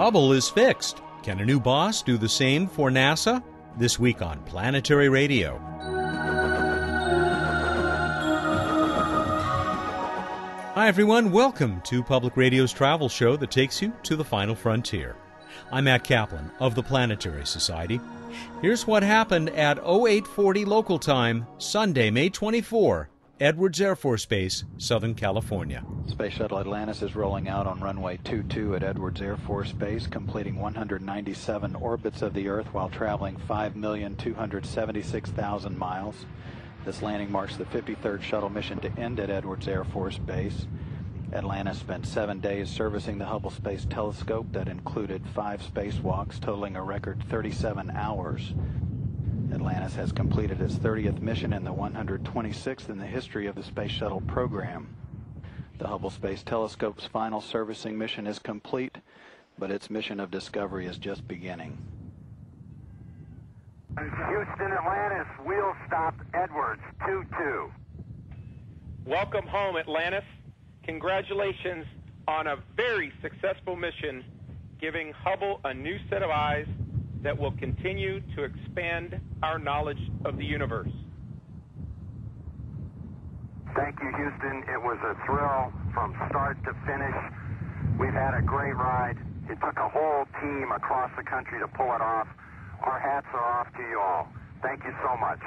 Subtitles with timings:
[0.00, 1.02] Hubble is fixed.
[1.22, 3.42] Can a new boss do the same for NASA?
[3.76, 5.58] This week on Planetary Radio.
[10.74, 11.30] Hi, everyone.
[11.30, 15.16] Welcome to Public Radio's travel show that takes you to the final frontier.
[15.70, 18.00] I'm Matt Kaplan of the Planetary Society.
[18.62, 23.10] Here's what happened at 0840 local time, Sunday, May 24,
[23.40, 25.82] Edwards Air Force Base, Southern California.
[26.08, 30.56] Space Shuttle Atlantis is rolling out on runway 22 at Edwards Air Force Base, completing
[30.56, 36.26] 197 orbits of the Earth while traveling 5,276,000 miles.
[36.84, 40.66] This landing marks the 53rd shuttle mission to end at Edwards Air Force Base.
[41.32, 46.82] Atlantis spent seven days servicing the Hubble Space Telescope that included five spacewalks, totaling a
[46.82, 48.52] record 37 hours.
[49.52, 53.90] Atlantis has completed its 30th mission and the 126th in the history of the Space
[53.90, 54.94] Shuttle program.
[55.78, 58.98] The Hubble Space Telescope's final servicing mission is complete,
[59.58, 61.78] but its mission of discovery is just beginning.
[63.98, 67.70] Houston Atlantis, wheel stop Edwards, 2-2.
[69.04, 70.24] Welcome home, Atlantis.
[70.84, 71.86] Congratulations
[72.28, 74.24] on a very successful mission,
[74.80, 76.66] giving Hubble a new set of eyes
[77.22, 80.90] that will continue to expand our knowledge of the universe.
[83.76, 84.64] Thank you, Houston.
[84.68, 87.14] It was a thrill from start to finish.
[87.98, 89.16] We've had a great ride.
[89.48, 92.26] It took a whole team across the country to pull it off.
[92.82, 94.28] Our hats are off to you all.
[94.62, 95.40] Thank you so much.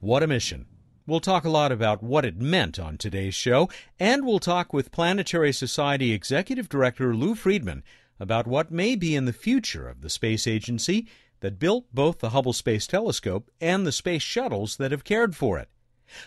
[0.00, 0.66] What a mission.
[1.06, 3.68] We'll talk a lot about what it meant on today's show,
[4.00, 7.82] and we'll talk with Planetary Society Executive Director Lou Friedman
[8.18, 11.06] about what may be in the future of the space agency
[11.40, 15.58] that built both the Hubble Space Telescope and the space shuttles that have cared for
[15.58, 15.68] it.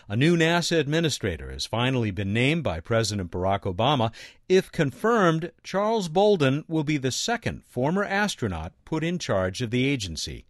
[0.08, 4.12] A new NASA administrator has finally been named by President Barack Obama.
[4.48, 9.86] If confirmed, Charles Bolden will be the second former astronaut put in charge of the
[9.86, 10.46] agency.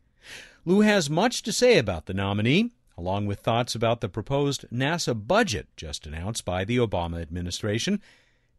[0.65, 5.15] Lou has much to say about the nominee, along with thoughts about the proposed NASA
[5.15, 8.01] budget just announced by the Obama administration.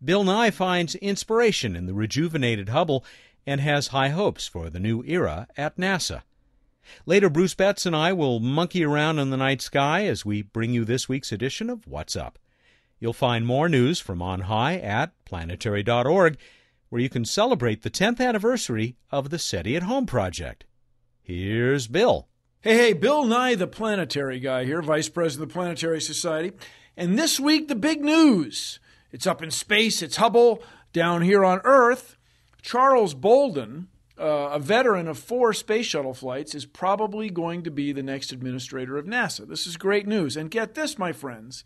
[0.03, 3.03] Bill Nye finds inspiration in the rejuvenated Hubble
[3.45, 6.21] and has high hopes for the new era at NASA.
[7.05, 10.73] Later, Bruce Betts and I will monkey around in the night sky as we bring
[10.73, 12.39] you this week's edition of What's Up.
[12.99, 16.37] You'll find more news from on high at planetary.org,
[16.89, 20.66] where you can celebrate the 10th anniversary of the SETI at Home project.
[21.21, 22.27] Here's Bill.
[22.61, 26.51] Hey, hey, Bill Nye, the planetary guy here, Vice President of the Planetary Society.
[26.97, 28.79] And this week, the big news.
[29.12, 30.62] It's up in space, it's Hubble.
[30.92, 32.18] Down here on Earth,
[32.62, 33.90] Charles Bolden,
[34.20, 38.31] uh, a veteran of four space shuttle flights, is probably going to be the next
[38.31, 39.47] administrator of NASA.
[39.47, 40.36] This is great news.
[40.36, 41.64] And get this, my friends.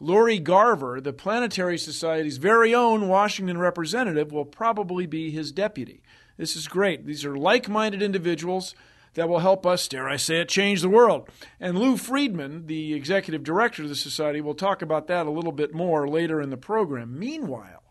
[0.00, 6.02] Lori Garver, the Planetary Society's very own Washington representative, will probably be his deputy.
[6.36, 7.06] This is great.
[7.06, 8.74] These are like minded individuals
[9.14, 11.28] that will help us, dare I say it, change the world.
[11.58, 15.52] And Lou Friedman, the executive director of the Society, will talk about that a little
[15.52, 17.18] bit more later in the program.
[17.18, 17.82] Meanwhile,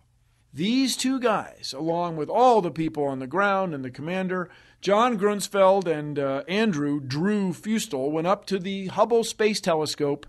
[0.53, 4.49] these two guys, along with all the people on the ground and the commander,
[4.81, 10.27] John Grunsfeld and uh, Andrew Drew Feustel, went up to the Hubble Space Telescope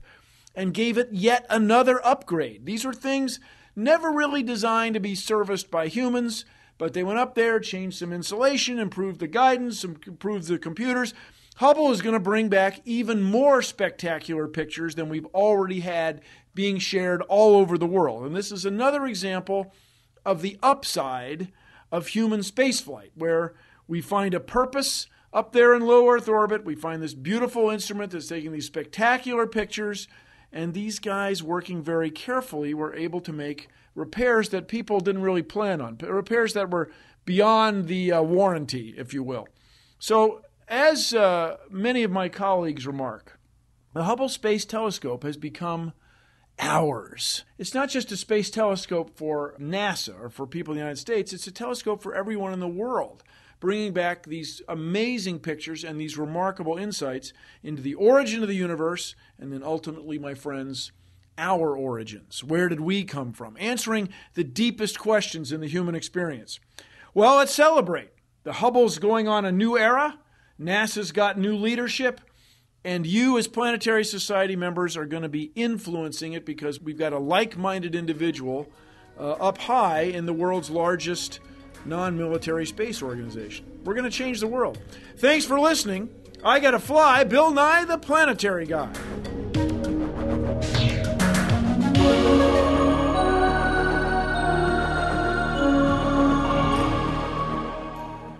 [0.54, 2.64] and gave it yet another upgrade.
[2.64, 3.40] These are things
[3.76, 6.44] never really designed to be serviced by humans,
[6.78, 11.14] but they went up there, changed some insulation, improved the guidance, improved the computers.
[11.56, 16.20] Hubble is going to bring back even more spectacular pictures than we've already had
[16.54, 18.26] being shared all over the world.
[18.26, 19.72] And this is another example
[20.24, 21.52] of the upside
[21.92, 23.54] of human spaceflight, where
[23.86, 26.64] we find a purpose up there in low Earth orbit.
[26.64, 30.08] We find this beautiful instrument that's taking these spectacular pictures,
[30.52, 35.42] and these guys, working very carefully, were able to make repairs that people didn't really
[35.42, 36.90] plan on, repairs that were
[37.24, 39.48] beyond the uh, warranty, if you will.
[39.98, 43.38] So, as uh, many of my colleagues remark,
[43.92, 45.92] the Hubble Space Telescope has become
[46.58, 47.44] ours.
[47.58, 51.32] It's not just a space telescope for NASA or for people in the United States,
[51.32, 53.22] it's a telescope for everyone in the world,
[53.60, 57.32] bringing back these amazing pictures and these remarkable insights
[57.62, 60.92] into the origin of the universe, and then ultimately, my friends,
[61.38, 62.44] our origins.
[62.44, 63.56] Where did we come from?
[63.58, 66.60] Answering the deepest questions in the human experience.
[67.12, 68.10] Well, let's celebrate.
[68.44, 70.18] The Hubble's going on a new era.
[70.60, 72.20] NASA's got new leadership.
[72.84, 77.14] And you, as Planetary Society members, are going to be influencing it because we've got
[77.14, 78.68] a like minded individual
[79.18, 81.40] uh, up high in the world's largest
[81.86, 83.64] non military space organization.
[83.84, 84.78] We're going to change the world.
[85.16, 86.10] Thanks for listening.
[86.44, 87.24] I got to fly.
[87.24, 88.92] Bill Nye, the planetary guy.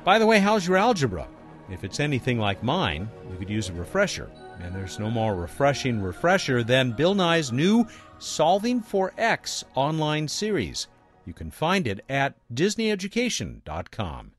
[0.05, 1.26] By the way, how's your algebra?
[1.70, 4.31] If it's anything like mine, you could use a refresher.
[4.61, 7.87] And there's no more refreshing refresher than Bill Nye's new
[8.19, 10.88] Solving for X online series.
[11.25, 14.32] You can find it at DisneyEducation.com.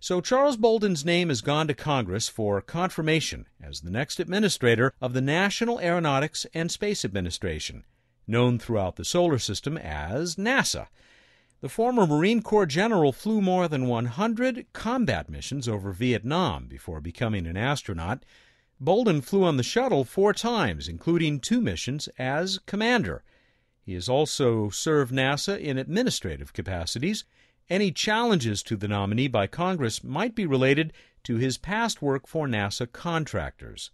[0.00, 5.12] So Charles Bolden's name has gone to Congress for confirmation as the next administrator of
[5.12, 7.84] the National Aeronautics and Space Administration,
[8.26, 10.88] known throughout the solar system as NASA.
[11.60, 17.46] The former Marine Corps general flew more than 100 combat missions over Vietnam before becoming
[17.46, 18.24] an astronaut.
[18.78, 23.24] Bolden flew on the shuttle four times, including two missions as commander.
[23.80, 27.24] He has also served NASA in administrative capacities.
[27.70, 30.92] Any challenges to the nominee by Congress might be related
[31.24, 33.90] to his past work for NASA contractors.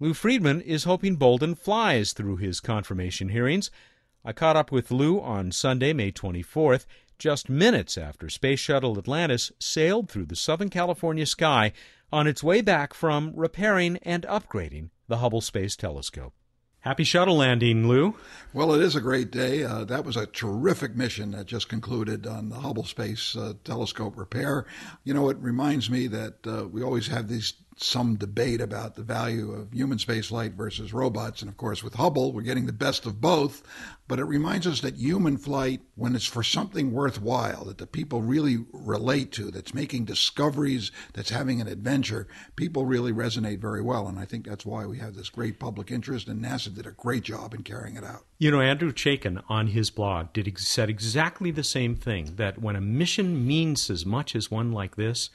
[0.00, 3.70] Lou Friedman is hoping Bolden flies through his confirmation hearings.
[4.24, 6.86] I caught up with Lou on Sunday, May 24th,
[7.18, 11.72] just minutes after Space Shuttle Atlantis sailed through the Southern California sky
[12.12, 16.32] on its way back from repairing and upgrading the Hubble Space Telescope.
[16.80, 18.14] Happy shuttle landing, Lou.
[18.52, 19.64] Well, it is a great day.
[19.64, 24.16] Uh, that was a terrific mission that just concluded on the Hubble Space uh, Telescope
[24.16, 24.64] repair.
[25.02, 29.02] You know, it reminds me that uh, we always have these some debate about the
[29.02, 31.42] value of human spaceflight versus robots.
[31.42, 33.62] And of course, with Hubble, we're getting the best of both.
[34.06, 38.22] But it reminds us that human flight, when it's for something worthwhile, that the people
[38.22, 42.26] really relate to, that's making discoveries, that's having an adventure,
[42.56, 44.08] people really resonate very well.
[44.08, 46.26] And I think that's why we have this great public interest.
[46.26, 48.24] And NASA did a great job in carrying it out.
[48.38, 52.76] You know, Andrew Chaikin on his blog did said exactly the same thing that when
[52.76, 55.28] a mission means as much as one like this,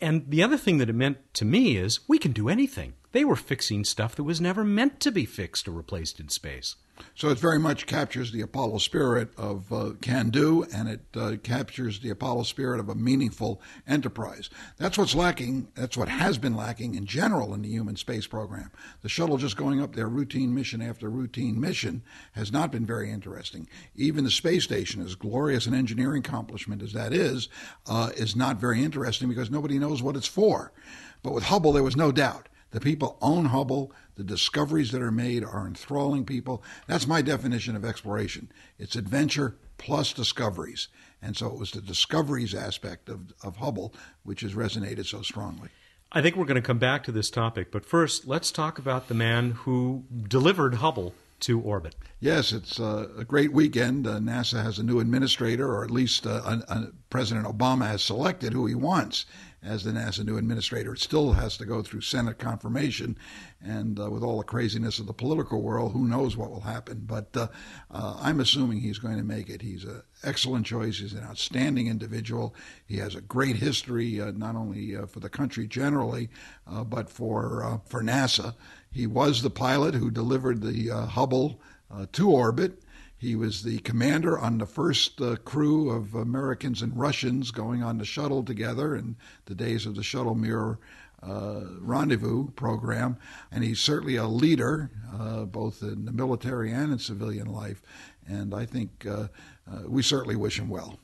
[0.00, 2.94] and the other thing that it meant to me is we can do anything.
[3.12, 6.76] They were fixing stuff that was never meant to be fixed or replaced in space.
[7.14, 11.36] So it very much captures the Apollo spirit of uh, can do, and it uh,
[11.42, 14.50] captures the Apollo spirit of a meaningful enterprise.
[14.78, 15.68] That's what's lacking.
[15.74, 18.70] That's what has been lacking in general in the human space program.
[19.02, 22.02] The shuttle just going up there routine mission after routine mission
[22.32, 23.68] has not been very interesting.
[23.94, 27.48] Even the space station, as glorious an engineering accomplishment as that is,
[27.86, 30.72] uh, is not very interesting because nobody knows what it's for.
[31.22, 32.48] But with Hubble, there was no doubt.
[32.72, 33.92] The people own Hubble.
[34.16, 36.62] The discoveries that are made are enthralling people.
[36.86, 38.50] That's my definition of exploration.
[38.78, 40.88] It's adventure plus discoveries.
[41.22, 45.68] And so it was the discoveries aspect of, of Hubble which has resonated so strongly.
[46.10, 49.08] I think we're going to come back to this topic, but first, let's talk about
[49.08, 51.94] the man who delivered Hubble to orbit.
[52.20, 54.06] Yes, it's uh, a great weekend.
[54.06, 56.60] Uh, NASA has a new administrator, or at least uh,
[57.10, 59.24] President Obama has selected who he wants
[59.62, 60.92] as the NASA new administrator.
[60.92, 63.16] It still has to go through Senate confirmation,
[63.62, 67.02] and uh, with all the craziness of the political world, who knows what will happen.
[67.06, 67.48] But uh,
[67.90, 69.62] uh, I'm assuming he's going to make it.
[69.62, 70.98] He's an excellent choice.
[70.98, 72.54] He's an outstanding individual.
[72.86, 76.28] He has a great history, uh, not only uh, for the country generally,
[76.66, 78.54] uh, but for for NASA.
[78.90, 81.60] He was the pilot who delivered the Hubble
[82.12, 82.82] to orbit.
[83.22, 87.98] He was the commander on the first uh, crew of Americans and Russians going on
[87.98, 89.14] the shuttle together in
[89.44, 90.80] the days of the Shuttle Mir
[91.22, 93.16] uh, rendezvous program.
[93.52, 97.80] And he's certainly a leader, uh, both in the military and in civilian life.
[98.26, 99.28] And I think uh,
[99.70, 100.98] uh, we certainly wish him well.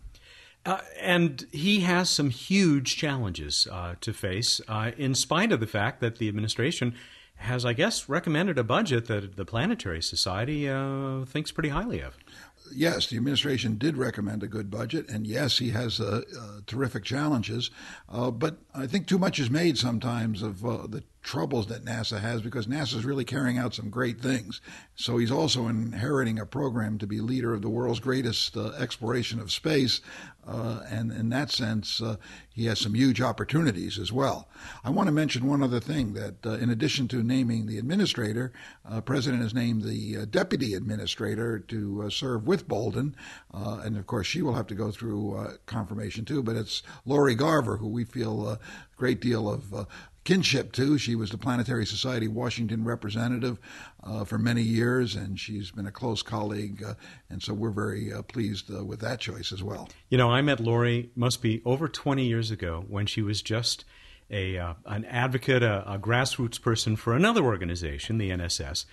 [0.67, 5.69] Uh, and he has some huge challenges uh, to face, uh, in spite of the
[5.69, 6.97] fact that the administration
[7.39, 12.17] has, I guess, recommended a budget that the Planetary Society uh, thinks pretty highly of.
[12.75, 17.05] Yes, the administration did recommend a good budget, and yes, he has uh, uh, terrific
[17.05, 17.71] challenges.
[18.09, 22.19] Uh, but I think too much is made sometimes of uh, the troubles that NASA
[22.19, 24.63] has because NASA is really carrying out some great things.
[24.95, 29.39] So he's also inheriting a program to be leader of the world's greatest uh, exploration
[29.39, 30.01] of space.
[30.47, 32.17] Uh, and in that sense, uh,
[32.55, 34.49] he has some huge opportunities as well.
[34.83, 38.51] I want to mention one other thing that, uh, in addition to naming the administrator,
[38.91, 43.15] uh, President has named the uh, deputy administrator to serve with Bolden,
[43.53, 46.43] and of course she will have to go through confirmation too.
[46.43, 48.59] But it's Lori Garver, who we feel a
[48.97, 49.87] great deal of
[50.29, 50.99] kinship to.
[50.99, 53.59] She was the Planetary Society Washington representative
[54.05, 56.95] uh, for many years, and she's been a close colleague, uh,
[57.31, 59.89] and so we're very uh, pleased uh, with that choice as well.
[60.11, 63.87] You know, I met Lori, must be over 20 years ago, when she was just
[64.31, 68.85] a uh, an advocate, a, a, grassroots person for another organization, the NSS,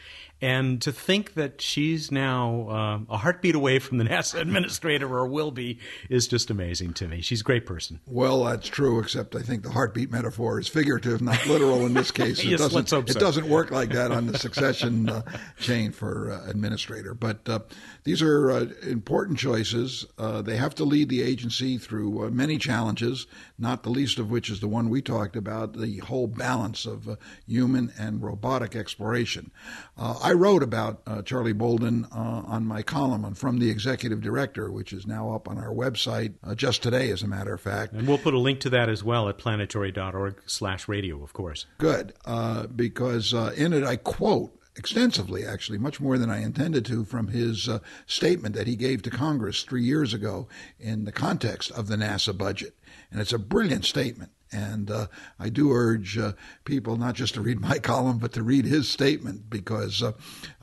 [0.41, 2.67] and to think that she's now
[3.09, 7.07] uh, a heartbeat away from the NASA administrator or will be is just amazing to
[7.07, 7.21] me.
[7.21, 7.99] She's a great person.
[8.05, 12.11] Well, that's true, except I think the heartbeat metaphor is figurative, not literal in this
[12.11, 12.43] case.
[12.43, 15.21] yes, it doesn't, let's hope it doesn't work like that on the succession uh,
[15.59, 17.13] chain for uh, administrator.
[17.13, 17.59] But uh,
[18.03, 20.05] these are uh, important choices.
[20.17, 23.27] Uh, they have to lead the agency through uh, many challenges,
[23.57, 27.17] not the least of which is the one we talked about the whole balance of
[27.47, 29.51] human and robotic exploration.
[29.97, 34.93] I wrote about uh, Charlie Bolden uh, on my column From the Executive Director, which
[34.93, 37.93] is now up on our website uh, just today, as a matter of fact.
[37.93, 41.65] And we'll put a link to that as well at planetary.org slash radio, of course.
[41.77, 46.85] Good, uh, because uh, in it I quote extensively, actually, much more than I intended
[46.85, 50.47] to, from his uh, statement that he gave to Congress three years ago
[50.79, 52.75] in the context of the NASA budget.
[53.15, 54.31] And it's a brilliant statement.
[54.51, 55.07] And uh,
[55.39, 56.33] I do urge uh,
[56.65, 60.11] people not just to read my column, but to read his statement because uh,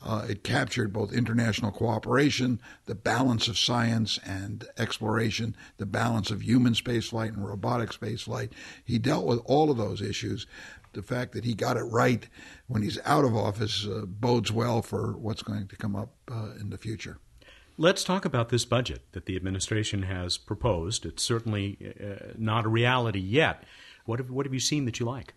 [0.03, 6.43] uh, it captured both international cooperation, the balance of science and exploration, the balance of
[6.43, 8.51] human spaceflight and robotic spaceflight.
[8.85, 10.45] He dealt with all of those issues.
[10.91, 12.29] The fact that he got it right
[12.67, 16.51] when he's out of office uh, bodes well for what's going to come up uh,
[16.59, 17.17] in the future.
[17.77, 21.07] Let's talk about this budget that the administration has proposed.
[21.07, 23.63] It's certainly uh, not a reality yet.
[24.05, 25.33] What have, what have you seen that you like?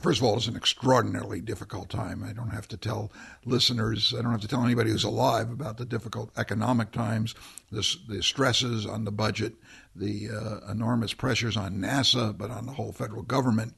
[0.00, 2.24] First of all, it's an extraordinarily difficult time.
[2.24, 3.12] I don't have to tell
[3.44, 7.36] listeners, I don't have to tell anybody who's alive about the difficult economic times,
[7.70, 9.54] the, the stresses on the budget,
[9.94, 13.74] the uh, enormous pressures on NASA, but on the whole federal government,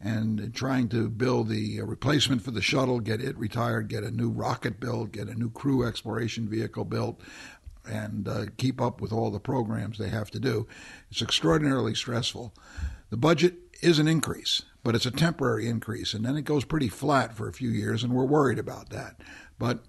[0.00, 4.30] and trying to build the replacement for the shuttle, get it retired, get a new
[4.30, 7.20] rocket built, get a new crew exploration vehicle built,
[7.86, 10.66] and uh, keep up with all the programs they have to do.
[11.10, 12.54] It's extraordinarily stressful.
[13.10, 16.88] The budget is an increase, but it's a temporary increase, and then it goes pretty
[16.88, 19.20] flat for a few years, and we're worried about that.
[19.58, 19.84] But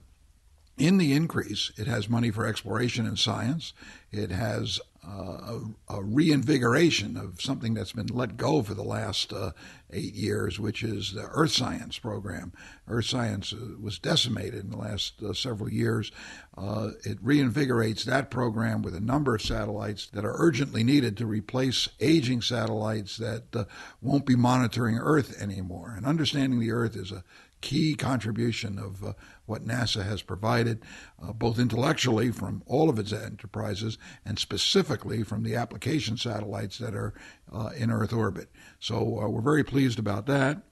[0.77, 3.73] in the increase, it has money for exploration and science.
[4.11, 5.57] It has uh,
[5.89, 9.51] a, a, reinvigoration of something that's been let go for the last uh,
[9.91, 12.53] eight years, which is the Earth Science program.
[12.87, 16.11] Earth Science uh, was decimated in the last uh, several years.
[16.55, 21.25] Uh, it reinvigorates that program with a number of satellites that are urgently needed to
[21.25, 23.63] replace aging satellites that uh,
[24.01, 25.95] won't be monitoring Earth anymore.
[25.97, 27.23] And understanding the Earth is a
[27.61, 29.13] key contribution of uh,
[29.45, 30.81] what NASA has provided,
[31.21, 36.95] uh, both intellectually from all of its enterprises and specifically from the application satellites that
[36.95, 37.13] are
[37.53, 38.49] uh, in Earth orbit.
[38.79, 40.63] So uh, we're very pleased about that.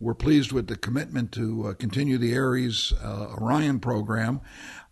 [0.00, 4.40] We're pleased with the commitment to uh, continue the Ares uh, Orion program.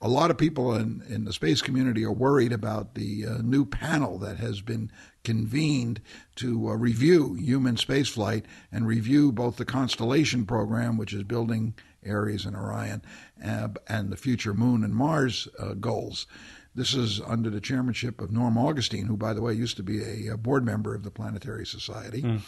[0.05, 3.65] A lot of people in, in the space community are worried about the uh, new
[3.65, 4.91] panel that has been
[5.23, 6.01] convened
[6.37, 8.43] to uh, review human spaceflight
[8.73, 13.03] and review both the Constellation program, which is building Ares and Orion,
[13.45, 16.27] uh, and the future Moon and Mars uh, goals.
[16.75, 20.29] This is under the chairmanship of Norm Augustine, who, by the way, used to be
[20.29, 22.23] a, board member of the Planetary Society.
[22.23, 22.41] Mm.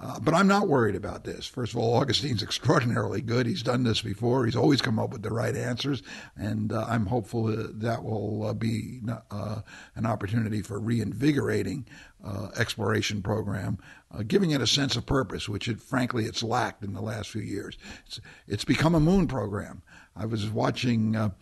[0.00, 1.44] Uh, but I'm not worried about this.
[1.46, 3.46] First of all, Augustine's extraordinarily good.
[3.46, 4.46] He's done this before.
[4.46, 6.02] He's always come up with the right answers,
[6.36, 9.60] and uh, I'm hopeful that, that will uh, be uh,
[9.94, 11.86] an opportunity for reinvigorating
[12.24, 13.78] uh, exploration program,
[14.12, 17.28] uh, giving it a sense of purpose, which it frankly it's lacked in the last
[17.28, 17.76] few years.
[18.06, 19.82] It's, it's become a moon program.
[20.16, 21.32] I was watching.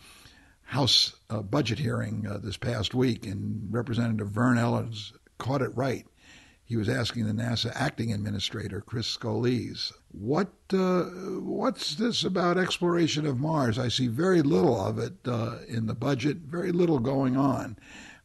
[0.72, 6.06] House budget hearing this past week, and Representative Vern Ehlers caught it right
[6.68, 11.04] he was asking the NASA acting administrator, Chris Scolese, what, uh,
[11.40, 13.78] what's this about exploration of Mars?
[13.78, 17.78] I see very little of it uh, in the budget, very little going on.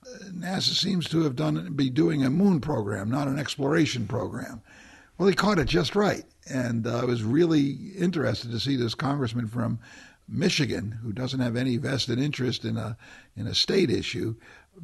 [0.05, 4.61] Uh, NASA seems to have done be doing a moon program, not an exploration program.
[5.17, 8.93] Well, he caught it just right, and uh, I was really interested to see this
[8.93, 9.79] congressman from
[10.27, 12.97] Michigan, who doesn't have any vested interest in a
[13.37, 14.35] in a state issue,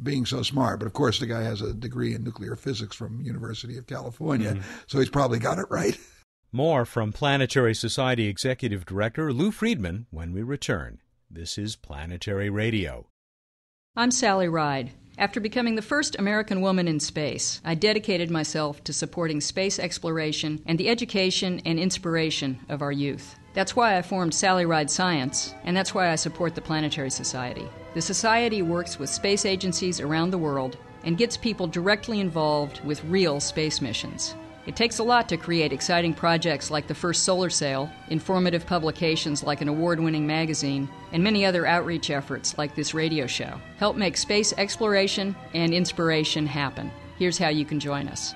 [0.01, 0.79] being so smart.
[0.79, 4.51] But of course, the guy has a degree in nuclear physics from University of California,
[4.53, 4.79] mm-hmm.
[4.87, 5.97] so he's probably got it right.
[6.51, 10.99] More from Planetary Society Executive Director Lou Friedman when we return.
[11.29, 13.05] This is Planetary Radio.
[13.95, 14.91] I'm Sally Ride.
[15.19, 20.63] After becoming the first American woman in space, I dedicated myself to supporting space exploration
[20.65, 23.35] and the education and inspiration of our youth.
[23.53, 27.67] That's why I formed Sally Ride Science, and that's why I support the Planetary Society.
[27.93, 33.03] The Society works with space agencies around the world and gets people directly involved with
[33.05, 34.35] real space missions.
[34.67, 39.41] It takes a lot to create exciting projects like the first solar sail, informative publications
[39.41, 43.59] like an award winning magazine, and many other outreach efforts like this radio show.
[43.77, 46.91] Help make space exploration and inspiration happen.
[47.17, 48.35] Here's how you can join us.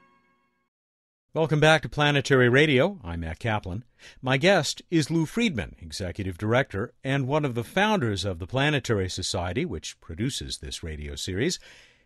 [1.33, 2.99] Welcome back to Planetary Radio.
[3.05, 3.85] I'm Matt Kaplan.
[4.21, 9.09] My guest is Lou Friedman, Executive Director and one of the founders of the Planetary
[9.09, 11.57] Society, which produces this radio series.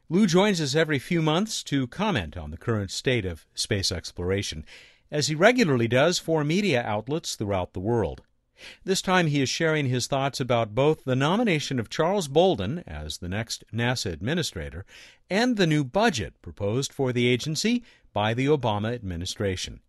[0.10, 4.63] Lou joins us every few months to comment on the current state of space exploration,
[5.10, 8.22] as he regularly does for media outlets throughout the world.
[8.84, 13.17] This time he is sharing his thoughts about both the nomination of Charles Bolden as
[13.17, 14.86] the next NASA administrator
[15.32, 17.84] and the new budget proposed for the agency
[18.15, 19.81] by the Obama administration.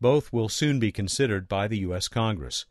[0.00, 2.08] Both will soon be considered by the U.S.
[2.08, 2.64] Congress.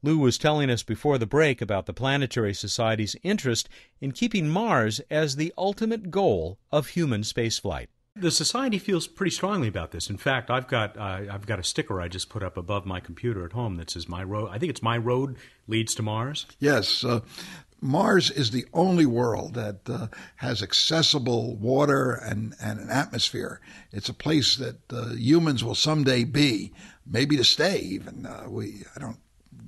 [0.00, 3.68] Lou was telling us before the break about the Planetary Society's interest
[4.00, 7.88] in keeping Mars as the ultimate goal of human spaceflight.
[8.14, 10.08] The society feels pretty strongly about this.
[10.08, 13.00] In fact, I've got uh, I've got a sticker I just put up above my
[13.00, 15.34] computer at home that says "My road." I think it's "My road
[15.66, 17.22] leads to Mars." Yes, uh,
[17.84, 23.60] Mars is the only world that uh, has accessible water and, and an atmosphere.
[23.92, 26.72] It's a place that uh, humans will someday be,
[27.06, 27.78] maybe to stay.
[27.80, 29.18] Even uh, we, I don't,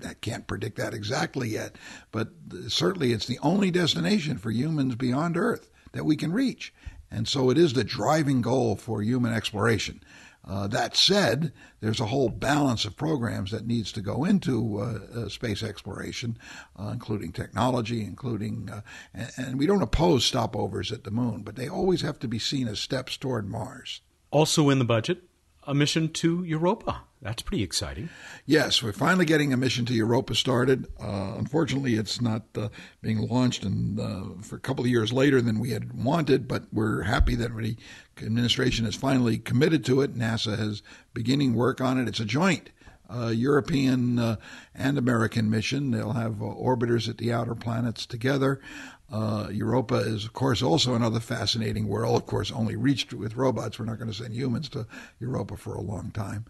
[0.03, 1.77] I can't predict that exactly yet,
[2.11, 2.29] but
[2.69, 6.73] certainly it's the only destination for humans beyond Earth that we can reach.
[7.11, 10.03] And so it is the driving goal for human exploration.
[10.47, 15.21] Uh, that said, there's a whole balance of programs that needs to go into uh,
[15.23, 16.39] uh, space exploration,
[16.79, 18.81] uh, including technology, including, uh,
[19.13, 22.39] and, and, we don't oppose stopovers at the moon, but they always have to be
[22.39, 24.03] seen as steps toward Mars.
[24.31, 25.25] Also in the budget,
[25.67, 27.03] a mission to Europa.
[27.23, 28.09] That's pretty exciting.
[28.45, 30.87] Yes, we're finally getting a mission to Europa started.
[31.01, 32.69] Uh, unfortunately, it's not uh,
[33.03, 36.65] being launched in, uh, for a couple of years later than we had wanted, but
[36.73, 37.77] we're happy that the
[38.23, 40.15] administration has finally committed to it.
[40.15, 40.83] NASA has
[41.15, 42.07] beginning work on it.
[42.07, 42.71] It's a joint
[43.09, 44.37] uh, European uh,
[44.75, 45.91] and American mission.
[45.91, 48.61] They'll have uh, orbiters at the outer planets together.
[49.11, 52.17] Uh, Europa is, of course, also another fascinating world.
[52.17, 53.79] Of course, only reached with robots.
[53.79, 54.87] We're not going to send humans to
[55.21, 56.45] Europa for a long time.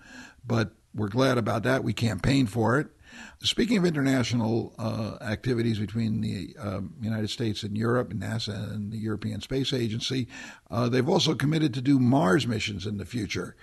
[0.46, 1.84] But we're glad about that.
[1.84, 2.88] We campaigned for it.
[3.40, 8.92] Speaking of international uh, activities between the uh, United States and Europe, and NASA and
[8.92, 10.26] the European Space Agency,
[10.70, 13.54] uh, they've also committed to do Mars missions in the future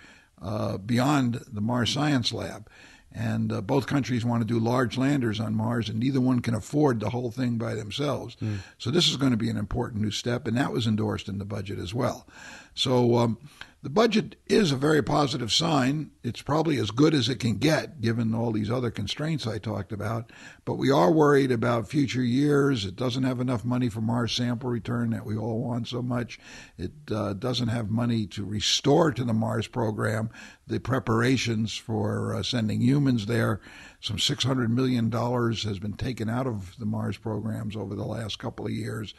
[0.41, 2.69] uh, beyond the Mars Science Lab.
[3.15, 6.55] And uh, both countries want to do large landers on Mars, and neither one can
[6.55, 8.35] afford the whole thing by themselves.
[8.41, 8.57] Mm.
[8.79, 11.37] So, this is going to be an important new step, and that was endorsed in
[11.37, 12.27] the budget as well.
[12.73, 13.37] So, um,
[13.83, 16.11] the budget is a very positive sign.
[16.23, 19.91] It's probably as good as it can get given all these other constraints I talked
[19.91, 20.31] about.
[20.63, 22.85] But we are worried about future years.
[22.85, 26.39] It doesn't have enough money for Mars sample return that we all want so much.
[26.77, 30.29] It uh, doesn't have money to restore to the Mars program
[30.65, 33.59] the preparations for uh, sending humans there.
[33.99, 38.65] Some $600 million has been taken out of the Mars programs over the last couple
[38.65, 39.13] of years.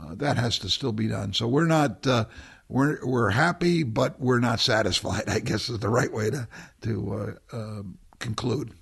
[0.00, 1.32] Uh, that has to still be done.
[1.32, 2.26] So we're not uh,
[2.68, 5.24] we're we're happy, but we're not satisfied.
[5.28, 6.48] I guess is the right way to
[6.82, 7.82] to uh, uh,
[8.18, 8.74] conclude.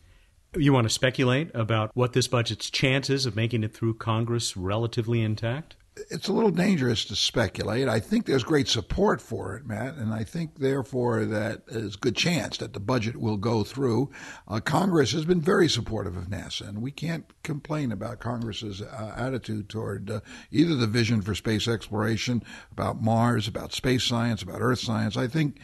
[0.56, 5.20] You want to speculate about what this budget's chances of making it through Congress relatively
[5.20, 5.76] intact?
[6.10, 7.88] It's a little dangerous to speculate.
[7.88, 11.98] I think there's great support for it, Matt, and I think therefore that there's a
[11.98, 14.10] good chance that the budget will go through.
[14.46, 19.14] Uh, Congress has been very supportive of NASA, and we can't complain about Congress's uh,
[19.16, 24.60] attitude toward uh, either the vision for space exploration, about Mars, about space science, about
[24.60, 25.16] Earth science.
[25.16, 25.58] I think,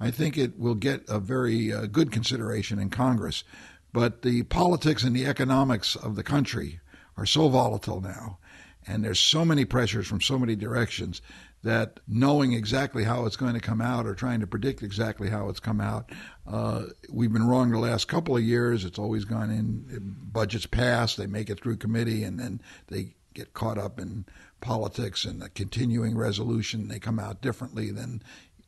[0.00, 3.44] I think it will get a very uh, good consideration in Congress.
[3.92, 6.80] But the politics and the economics of the country
[7.16, 8.38] are so volatile now
[8.86, 11.22] and there's so many pressures from so many directions
[11.62, 15.48] that knowing exactly how it's going to come out or trying to predict exactly how
[15.48, 16.10] it's come out,
[16.46, 18.84] uh, we've been wrong the last couple of years.
[18.84, 23.54] It's always gone in, budgets pass, they make it through committee, and then they get
[23.54, 24.26] caught up in
[24.60, 26.88] politics and the continuing resolution.
[26.88, 28.22] They come out differently than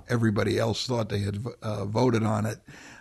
[0.08, 2.58] everybody else thought they had uh, voted on it.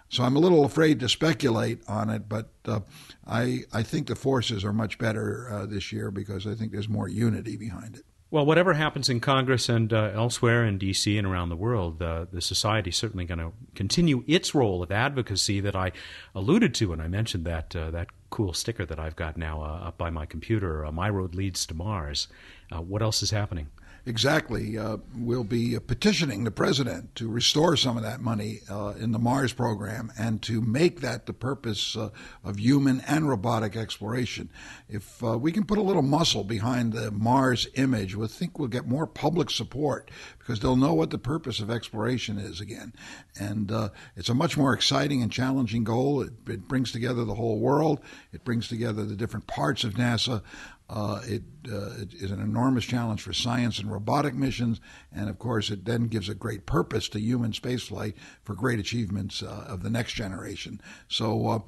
[0.09, 2.81] So I'm a little afraid to speculate on it, but uh,
[3.27, 6.89] I I think the forces are much better uh, this year because I think there's
[6.89, 8.03] more unity behind it.
[8.31, 11.17] Well, whatever happens in Congress and uh, elsewhere in D.C.
[11.17, 14.91] and around the world, uh, the society is certainly going to continue its role of
[14.91, 15.91] advocacy that I
[16.33, 19.87] alluded to, when I mentioned that uh, that cool sticker that I've got now uh,
[19.87, 20.89] up by my computer.
[20.91, 22.27] My road leads to Mars.
[22.69, 23.69] what else is happening?
[24.07, 24.77] Exactly.
[24.77, 29.17] Uh, we'll be petitioning the president to restore some of that money uh, in the
[29.17, 32.11] Mars program and to make that the purpose uh,
[32.43, 34.51] of human and robotic exploration.
[34.87, 38.67] If uh, we can put a little muscle behind the Mars image, we think we'll
[38.67, 42.93] get more public support because they'll know what the purpose of exploration is again.
[43.39, 46.21] And uh, it's a much more exciting and challenging goal.
[46.21, 48.01] It, it brings together the whole world.
[48.31, 50.43] It brings together the different parts of NASA.
[50.87, 54.81] Uh, it, uh, it is an enormous challenge for science and robotic missions,
[55.13, 59.41] and of course, it then gives a great purpose to human spaceflight for great achievements
[59.41, 60.81] uh, of the next generation.
[61.07, 61.59] So, uh,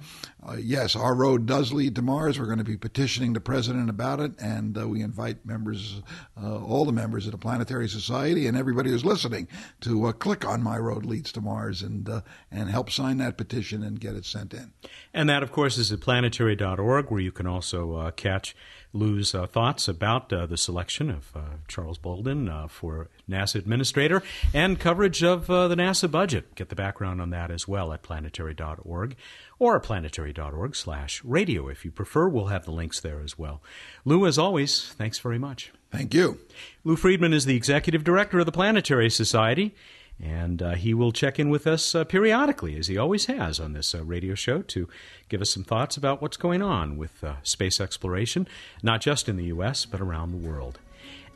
[0.46, 2.38] uh, yes, our road does lead to Mars.
[2.38, 6.02] We're going to be petitioning the president about it, and uh, we invite members,
[6.44, 9.48] all the members of the Planetary Society, and everybody who's listening
[9.82, 12.10] to click on My Road Leads to Mars and
[12.52, 14.74] and help sign that petition and get it sent in.
[15.14, 18.56] And that, of course, is at planetary.org, where you can also catch
[18.98, 24.24] Lou's uh, thoughts about uh, the selection of uh, Charles Bolden uh, for NASA administrator
[24.54, 26.56] and coverage of uh, the NASA budget.
[26.56, 29.16] Get the background on that as well at planetary.org
[29.60, 32.28] or planetary.org slash radio if you prefer.
[32.28, 33.62] We'll have the links there as well.
[34.06, 35.72] Lou, as always, thanks very much.
[35.92, 36.40] Thank you.
[36.84, 39.74] Lou Friedman is the executive director of the Planetary Society.
[40.22, 43.74] And uh, he will check in with us uh, periodically, as he always has on
[43.74, 44.88] this uh, radio show, to
[45.30, 48.48] give us some thoughts about what's going on with uh, space exploration,
[48.82, 50.80] not just in the U.S., but around the world.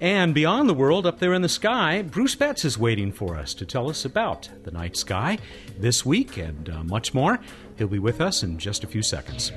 [0.01, 3.53] And beyond the world, up there in the sky, Bruce Betts is waiting for us
[3.53, 5.37] to tell us about the night sky
[5.77, 7.39] this week and uh, much more.
[7.77, 9.51] He'll be with us in just a few seconds.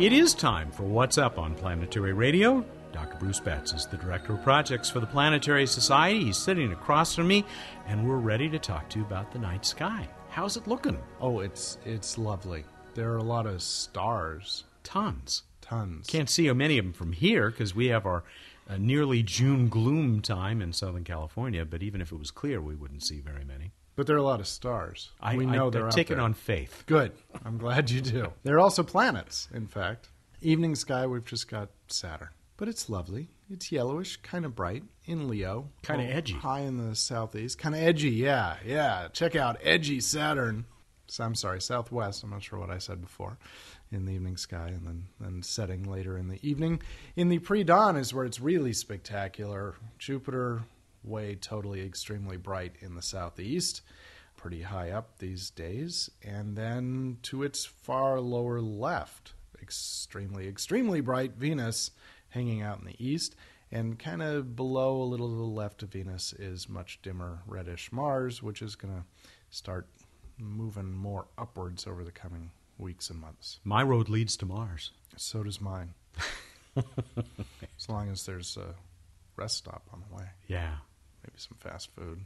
[0.00, 2.64] It is time for What's Up on Planetary Radio.
[2.90, 3.18] Dr.
[3.18, 6.24] Bruce Betts is the Director of Projects for the Planetary Society.
[6.24, 7.44] He's sitting across from me,
[7.86, 10.08] and we're ready to talk to you about the night sky.
[10.30, 10.98] How's it looking?
[11.20, 12.64] Oh, it's it's lovely.
[12.94, 14.64] There are a lot of stars.
[14.84, 15.42] Tons.
[15.60, 16.06] Tons.
[16.06, 18.24] Can't see many of them from here because we have our
[18.70, 22.74] uh, nearly June gloom time in Southern California, but even if it was clear, we
[22.74, 23.72] wouldn't see very many.
[24.00, 25.10] But there are a lot of stars.
[25.20, 26.16] I, we know I, they're I out take there.
[26.16, 26.84] it on faith.
[26.86, 27.12] Good.
[27.44, 28.32] I'm glad you do.
[28.44, 30.08] There are also planets, in fact.
[30.40, 32.30] Evening sky, we've just got Saturn.
[32.56, 33.28] But it's lovely.
[33.50, 35.68] It's yellowish, kind of bright in Leo.
[35.82, 36.32] Kind of Oh, edgy.
[36.32, 37.58] High in the southeast.
[37.58, 39.08] Kind of edgy, yeah, yeah.
[39.12, 40.64] Check out edgy Saturn.
[41.06, 42.22] So I'm sorry, southwest.
[42.22, 43.36] I'm not sure what I said before.
[43.92, 46.80] In the evening sky, and then, then setting later in the evening.
[47.16, 49.74] In the pre dawn is where it's really spectacular.
[49.98, 50.62] Jupiter,
[51.02, 53.82] way totally extremely bright in the southeast
[54.40, 56.10] pretty high up these days.
[56.22, 61.90] And then to its far lower left, extremely, extremely bright Venus
[62.30, 63.36] hanging out in the east.
[63.70, 67.92] And kind of below, a little to the left of Venus, is much dimmer reddish
[67.92, 69.04] Mars, which is going to
[69.50, 69.86] start
[70.38, 73.60] moving more upwards over the coming weeks and months.
[73.62, 74.90] My road leads to Mars.
[75.16, 75.92] So does mine.
[76.76, 78.74] as long as there's a
[79.36, 80.76] rest stop on the way Yeah.
[81.22, 82.20] Maybe some fast food.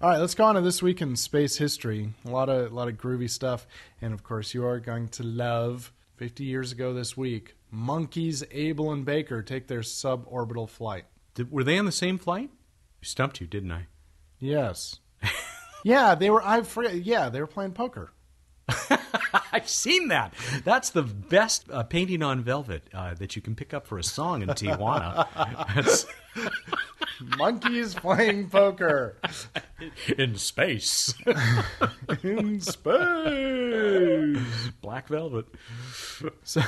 [0.00, 2.12] All right, let's go on to this week in space history.
[2.26, 3.66] A lot of a lot of groovy stuff,
[4.00, 5.92] and of course, you are going to love.
[6.16, 11.04] Fifty years ago this week, monkeys Abel and Baker take their suborbital flight.
[11.34, 12.50] Did, were they on the same flight?
[13.02, 13.86] I stumped you, didn't I?
[14.38, 15.00] Yes.
[15.84, 16.46] yeah, they were.
[16.46, 16.94] I forget.
[16.96, 18.12] Yeah, they were playing poker.
[19.52, 20.34] I've seen that.
[20.64, 24.04] That's the best uh, painting on velvet uh, that you can pick up for a
[24.04, 25.26] song in Tijuana.
[27.36, 29.16] Monkeys playing poker
[30.18, 31.14] in space.
[32.22, 34.38] in space.
[34.80, 35.46] Black velvet.
[36.44, 36.62] So,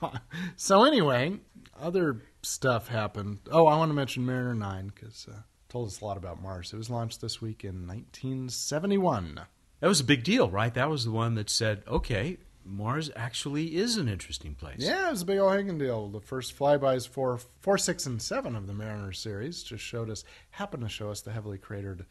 [0.00, 0.20] God.
[0.56, 1.38] so anyway,
[1.80, 3.40] other stuff happened.
[3.50, 6.72] Oh, I want to mention Mariner Nine because uh, told us a lot about Mars.
[6.72, 9.40] It was launched this week in 1971.
[9.80, 10.72] That was a big deal, right?
[10.72, 14.78] That was the one that said, okay, Mars actually is an interesting place.
[14.78, 16.08] Yeah, it was a big old hanging deal.
[16.08, 20.24] The first flybys for four, six, and seven of the Mariner series just showed us,
[20.50, 22.06] happened to show us the heavily cratered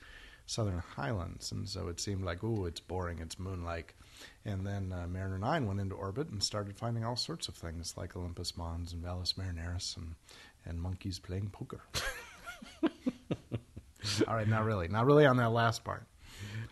[0.46, 3.96] southern highlands, and so it seemed like, ooh, it's boring, it's moon-like.
[4.46, 7.96] And then uh, Mariner 9 went into orbit and started finding all sorts of things
[7.98, 10.16] like Olympus Mons and Valles Marineris and,
[10.66, 11.82] and monkeys playing poker.
[14.28, 14.88] all right, not really.
[14.88, 16.06] Not really on that last part.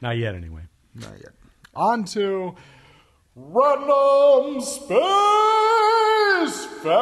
[0.01, 0.61] Not yet, anyway.
[0.93, 1.33] Not yet.
[1.73, 2.55] On to
[3.35, 4.95] Random Space
[6.83, 6.93] Fact.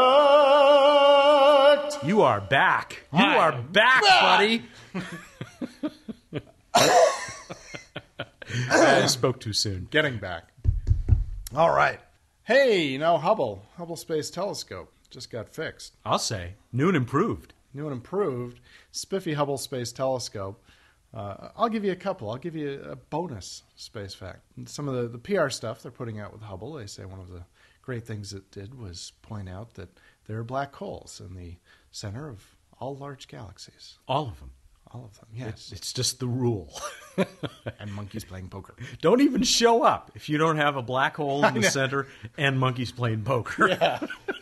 [2.05, 3.03] You are back.
[3.11, 3.37] You Hi.
[3.37, 4.63] are back, buddy.
[8.69, 9.87] I spoke too soon.
[9.91, 10.53] Getting back.
[11.53, 11.99] All right.
[12.43, 15.95] Hey, you know, Hubble, Hubble Space Telescope just got fixed.
[16.05, 17.53] I'll say, new and improved.
[17.73, 18.59] New and improved,
[18.91, 20.63] spiffy Hubble Space Telescope.
[21.13, 22.29] Uh, I'll give you a couple.
[22.29, 24.41] I'll give you a bonus space fact.
[24.65, 27.29] Some of the, the PR stuff they're putting out with Hubble, they say one of
[27.29, 27.43] the
[27.81, 29.89] great things it did was point out that
[30.27, 31.55] there are black holes in the
[31.91, 32.43] center of
[32.79, 33.97] all large galaxies.
[34.07, 34.51] All of them.
[34.93, 35.71] All of them, yes.
[35.73, 36.73] It's just the rule.
[37.79, 38.75] and monkeys playing poker.
[39.01, 42.59] Don't even show up if you don't have a black hole in the center and
[42.59, 43.69] monkeys playing poker.
[43.69, 43.99] Yeah.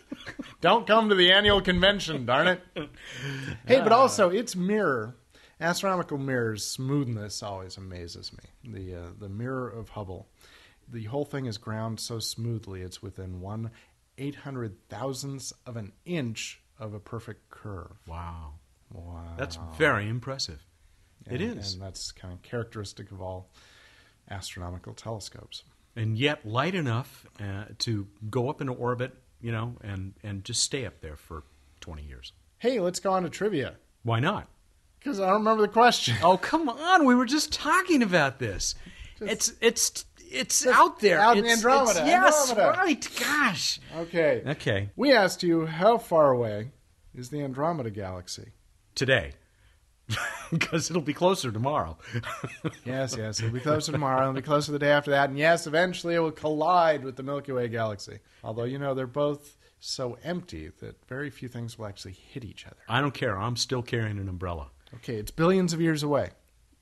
[0.61, 2.61] don't come to the annual convention, darn it.
[3.67, 5.15] Hey, but also its mirror,
[5.59, 8.71] astronomical mirrors, smoothness always amazes me.
[8.73, 10.27] The uh, the mirror of Hubble,
[10.87, 13.71] the whole thing is ground so smoothly it's within one
[14.17, 17.97] eight hundred thousandths of an inch of a perfect curve.
[18.07, 18.53] Wow.
[18.91, 19.35] Wow.
[19.37, 20.65] That's very impressive.
[21.29, 21.73] it And- is.
[21.73, 23.49] and that's kind of characteristic of all
[24.29, 25.63] astronomical telescopes.
[25.95, 30.63] and yet light enough uh, to go up into orbit, you know, and, and just
[30.63, 31.43] stay up there for
[31.81, 32.31] 20 years.
[32.59, 34.47] Hey, let's go on to trivia Why not?
[34.99, 36.15] Because I don't remember the question.
[36.23, 37.05] Oh, come on.
[37.05, 38.75] We were just talking about this.
[39.21, 41.19] it's it's it's out there.
[41.19, 42.77] out in Andromeda, it's- yes, Andromeda.
[42.79, 43.09] right.
[43.19, 43.79] Gosh.
[43.97, 44.43] Okay.
[44.45, 44.89] Okay.
[44.95, 46.71] We asked you how far away
[47.15, 48.51] is the Andromeda galaxy?
[48.95, 49.33] Today.
[50.51, 51.95] Because it'll be closer tomorrow.
[52.85, 53.39] Yes, yes.
[53.39, 54.21] It'll be closer tomorrow.
[54.23, 55.29] It'll be closer the day after that.
[55.29, 58.17] And yes, eventually it will collide with the Milky Way galaxy.
[58.43, 62.65] Although, you know, they're both so empty that very few things will actually hit each
[62.65, 62.77] other.
[62.89, 63.37] I don't care.
[63.37, 64.71] I'm still carrying an umbrella.
[64.95, 66.29] Okay, it's billions of years away.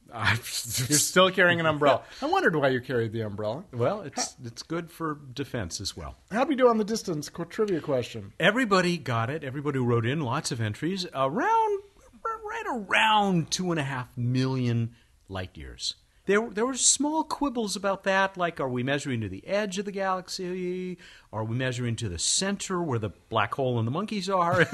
[0.15, 2.01] You're still carrying an umbrella.
[2.21, 3.65] I wondered why you carried the umbrella.
[3.73, 6.15] well, it's it's good for defense as well.
[6.31, 8.31] How'd we do on the distance trivia question?
[8.39, 9.43] Everybody got it.
[9.43, 11.05] Everybody who wrote in lots of entries.
[11.13, 11.81] Around,
[12.23, 14.95] right around two and a half million
[15.27, 15.95] light years.
[16.25, 19.85] There, there were small quibbles about that, like are we measuring to the edge of
[19.85, 20.97] the galaxy?
[21.31, 24.65] Are we measuring to the center where the black hole and the monkeys are?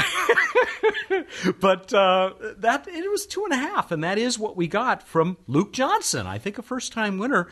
[1.60, 5.06] but uh, that it was two and a half, and that is what we got
[5.06, 6.26] from Luke Johnson.
[6.26, 7.48] I think a first-time winner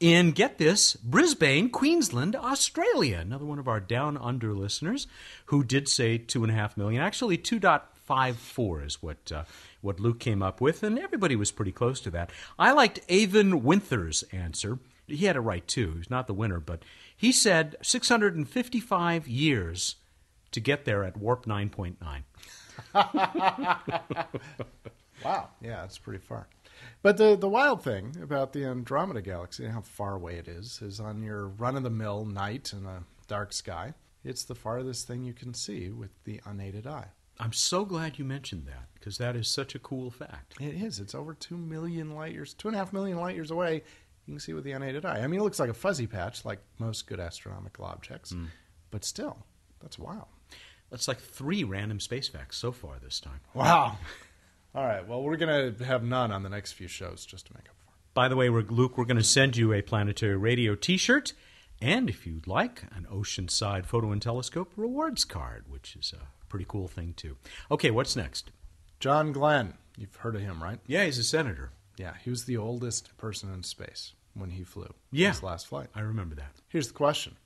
[0.00, 3.18] in get this Brisbane, Queensland, Australia.
[3.18, 5.06] Another one of our down under listeners
[5.46, 7.00] who did say two and a half million.
[7.00, 9.44] Actually, two point five four is what uh,
[9.80, 12.30] what Luke came up with, and everybody was pretty close to that.
[12.58, 14.78] I liked Avon Winther's answer.
[15.06, 15.94] He had it right too.
[15.96, 16.82] He's not the winner, but
[17.16, 19.96] he said 655 years
[20.52, 22.22] to get there at warp 9.9.
[25.24, 25.48] Wow.
[25.60, 26.48] Yeah, it's pretty far.
[27.02, 30.80] But the, the wild thing about the Andromeda galaxy and how far away it is
[30.82, 35.06] is on your run of the mill night in a dark sky, it's the farthest
[35.06, 37.08] thing you can see with the unaided eye.
[37.40, 40.54] I'm so glad you mentioned that because that is such a cool fact.
[40.60, 41.00] It is.
[41.00, 43.82] It's over 2 million light years, 2.5 million light years away.
[44.26, 45.20] You can see with the unaided eye.
[45.20, 48.46] I mean, it looks like a fuzzy patch, like most good astronomical objects, mm.
[48.90, 49.44] but still,
[49.80, 50.28] that's wild.
[50.92, 53.40] That's like three random space facts so far this time.
[53.54, 53.96] Wow.
[54.74, 55.08] All right.
[55.08, 57.76] Well, we're going to have none on the next few shows just to make up
[57.78, 57.96] for it.
[58.12, 61.32] By the way, we're, Luke, we're going to send you a Planetary Radio t shirt,
[61.80, 66.66] and if you'd like, an Oceanside Photo and Telescope rewards card, which is a pretty
[66.68, 67.38] cool thing, too.
[67.70, 68.50] Okay, what's next?
[69.00, 69.72] John Glenn.
[69.96, 70.78] You've heard of him, right?
[70.86, 71.70] Yeah, he's a senator.
[71.96, 74.92] Yeah, he was the oldest person in space when he flew.
[75.10, 75.28] Yeah.
[75.30, 75.88] His last flight.
[75.94, 76.52] I remember that.
[76.68, 77.36] Here's the question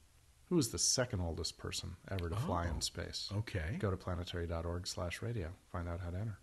[0.48, 3.30] Who was the second oldest person ever to fly Oh, in space?
[3.38, 3.76] okay.
[3.80, 5.48] Go to planetary.org slash radio.
[5.72, 6.38] Find out how to enter.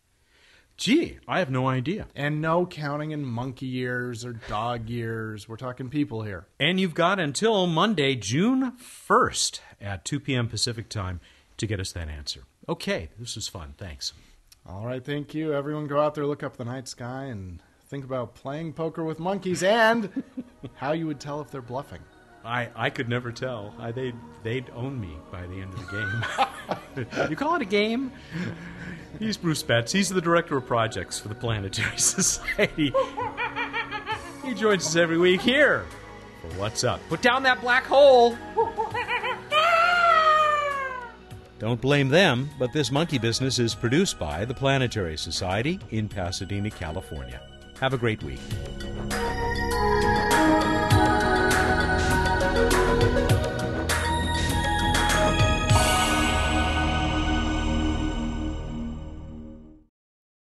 [0.75, 2.07] Gee, I have no idea.
[2.15, 5.47] And no counting in monkey years or dog years.
[5.47, 6.47] We're talking people here.
[6.59, 10.47] And you've got until Monday, June 1st at 2 p.m.
[10.49, 11.19] Pacific time
[11.57, 12.41] to get us that answer.
[12.67, 13.75] Okay, this was fun.
[13.77, 14.13] Thanks.
[14.65, 15.53] All right, thank you.
[15.53, 19.19] Everyone go out there, look up the night sky, and think about playing poker with
[19.19, 20.23] monkeys and
[20.75, 22.01] how you would tell if they're bluffing.
[22.45, 23.73] I, I could never tell.
[23.79, 27.27] I, they'd, they'd own me by the end of the game.
[27.29, 28.11] you call it a game?
[29.19, 29.91] He's Bruce Betts.
[29.91, 32.93] He's the director of projects for the Planetary Society.
[34.43, 35.85] he joins us every week here
[36.41, 36.99] for What's Up.
[37.07, 38.37] Put down that black hole.
[41.59, 46.69] Don't blame them, but this monkey business is produced by the Planetary Society in Pasadena,
[46.69, 47.41] California.
[47.79, 48.41] Have a great week.